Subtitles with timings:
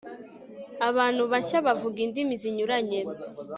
[0.89, 2.99] abantu bashya bavuga indimi zinyuranye